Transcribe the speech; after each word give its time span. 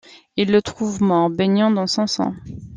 Ils 0.35 0.51
le 0.51 0.63
trouvent 0.63 1.03
mort, 1.03 1.29
baignant 1.29 1.69
dans 1.69 1.85
son 1.85 2.07
sang. 2.07 2.33